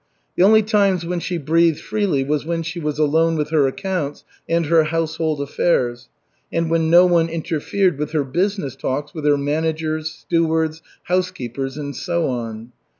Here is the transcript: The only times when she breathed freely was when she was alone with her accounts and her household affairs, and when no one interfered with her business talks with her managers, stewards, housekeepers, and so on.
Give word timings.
The 0.35 0.41
only 0.41 0.63
times 0.63 1.05
when 1.05 1.19
she 1.19 1.37
breathed 1.37 1.79
freely 1.79 2.23
was 2.23 2.43
when 2.43 2.63
she 2.63 2.79
was 2.79 2.97
alone 2.97 3.35
with 3.37 3.51
her 3.51 3.67
accounts 3.67 4.23
and 4.49 4.65
her 4.65 4.85
household 4.85 5.39
affairs, 5.39 6.09
and 6.51 6.71
when 6.71 6.89
no 6.89 7.05
one 7.05 7.29
interfered 7.29 7.99
with 7.99 8.11
her 8.13 8.23
business 8.23 8.75
talks 8.75 9.13
with 9.13 9.27
her 9.27 9.37
managers, 9.37 10.09
stewards, 10.09 10.81
housekeepers, 11.03 11.77
and 11.77 11.95
so 11.95 12.27
on. 12.29 12.71